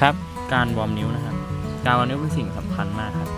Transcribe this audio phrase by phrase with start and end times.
[0.00, 0.14] ครับ
[0.54, 1.36] การวอร์มนิ้วนะครับ
[1.86, 3.30] การวอร์มนิ้วเป็นสิ่งสำคัญมากครับ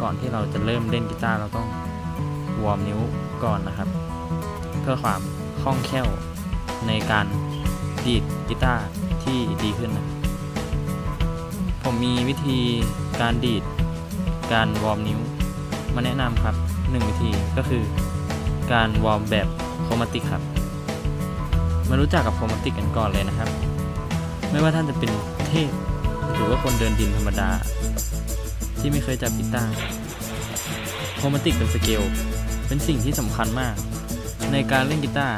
[0.00, 1.68] ก่อนที่เราจะเริ่มเล่นกีตาร์เราต้อง
[2.64, 2.98] วอร์มนิ้ว
[3.44, 3.88] ก่อนนะครับ
[4.80, 5.20] เพื่อความ
[5.62, 6.06] คล่องแคล่ว
[6.88, 7.26] ในการ
[8.06, 8.84] ดีดกีตาร์
[9.22, 10.06] ที่ดีขึ้นนะ
[11.82, 12.58] ผมมีวิธี
[13.20, 13.62] การดีด
[14.52, 15.20] การวอร์มนิ้ว
[15.94, 16.54] มาแนะนำครับ
[16.90, 17.82] หนึ่งวิธีก็คือ
[18.72, 19.48] การวอร์มแบบ
[19.82, 20.42] chromatic ครับ
[21.88, 23.48] มารู้จักกับ chromatic กันก่อนเลยนะครับ
[24.50, 25.10] ไม่ว่าท่านจะเป็น
[25.48, 25.70] เทพ
[26.34, 27.50] หรือว่าคนเดินดินธรรมดา
[28.78, 29.74] ที่ไม่เคยจับกีตาร์
[31.16, 32.02] chromatic เป็นสเกล
[32.66, 33.76] เป็นสิ่งที่สำคัญมาก
[34.52, 35.36] ในการเล่นกีตาร์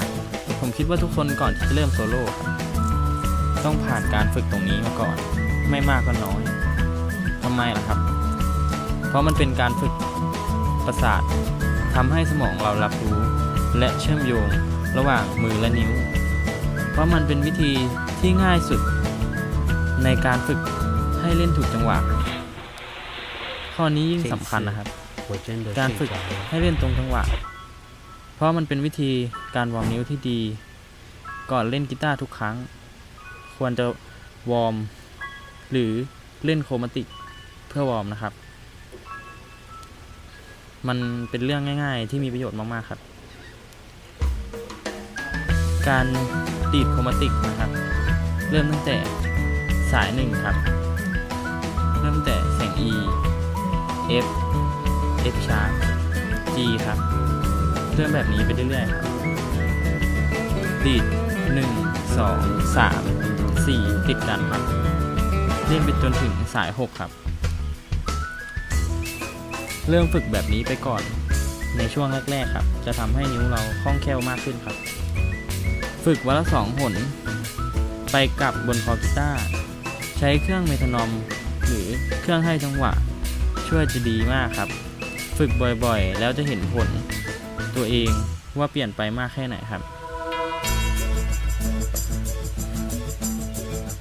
[0.61, 2.25] ผมคิดว่าทุกคนก่อนที่จะเริ่มโซโล่
[3.65, 5.17] ต้องผ่านการฝึกตรงนี้มาก่อน
[5.71, 6.43] ไม่มากก็น้อย
[7.43, 7.99] ทำไมล่ะครับ
[9.09, 9.93] เพราะมันเป็นการฝึก
[10.87, 11.23] ประสาท
[11.95, 13.19] ทำให้สมองเรารับรู้
[13.79, 14.49] และเชื่อมโยง
[14.99, 15.93] ระหว่างมือและนิ้ว
[16.93, 17.73] เพราะมันเป็นวิธี
[18.21, 18.81] ที่ง่ายสุด
[20.05, 20.61] ในการฝึก
[21.21, 21.99] ให้เล่นถูกจังหวะ
[23.75, 24.87] ข้อนี้ยิ่งสำคัญนะครับ
[25.81, 26.11] การฝึก
[26.49, 27.23] ให้เล่นตรงจังหวะ
[28.35, 29.11] เพราะมันเป็นวิธี
[29.57, 30.41] การวอร์มนิ้วที่ดี
[31.51, 32.57] ก่อนเล่นกีตาร์ทุกครั้ง
[33.57, 33.87] ควรจะ
[34.51, 34.75] วอร์ม
[35.73, 35.91] หรือ
[36.45, 37.07] เล่น chromatic
[37.69, 38.33] เพื่อวอร์มนะครับ
[40.89, 40.99] มัน
[41.31, 43.01] เป็นเรื่องง่าย ๆ ที่มีประโยชน์มากๆครับ
[45.89, 46.07] การ
[46.73, 47.71] ดีดโครมาติกนะครับ
[48.51, 48.97] เริ่มตั้งแต่
[49.93, 50.57] สายหนึ่งครับ
[52.01, 52.91] เริ่มแต่เสียง E
[54.25, 54.27] F
[55.35, 55.71] F sharp
[56.55, 56.99] G ครับ
[57.95, 59.05] เริ่มแบบนี้ไปเรื่อยๆครับ
[60.85, 61.05] ดีด
[61.65, 64.63] 1 2 3 4 ติดกันครับ
[65.67, 67.11] เล่นไปจนถึงสาย 6 ครับ
[69.89, 71.03] เริ่มฝึกแบบนี้ไปก่อน
[71.77, 74.77] ในช่วงแรกๆครับ จะทำให้นิ้วเราคล่องแคล่วมากขึ้นครับ
[76.05, 76.95] ฝึกวันละสองหน
[78.13, 79.43] ไปกลับบนคอกีตาร์
[80.23, 81.11] ใช้เครื่องเมทานอม
[81.65, 81.87] หรือ
[82.21, 82.93] เครื่องให้จังหวะ
[83.69, 84.69] ช่วยจะดีมากครับ
[85.39, 85.51] ฝึก
[85.85, 86.89] บ่อยๆ แล้วจะเห็นผล
[87.77, 88.11] ตัวเอง
[88.59, 89.83] ว่าเปลี่ยนไปมากแค่ไหนครับ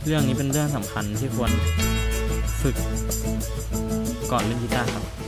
[0.06, 1.52] เรื่องนี้เป็นเรื่องสำคัญที่ควร
[2.62, 2.76] ฝึก
[4.32, 5.19] ก่อนเล่นกีตาร์ครับ